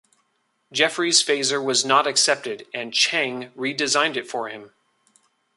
Jefferies' 0.71 1.21
phaser 1.23 1.63
was 1.63 1.85
not 1.85 2.07
accepted, 2.07 2.65
and 2.73 2.91
Chang 2.91 3.51
redesigned 3.55 4.15
it 4.17 4.27
for 4.27 4.49
him. 4.49 4.73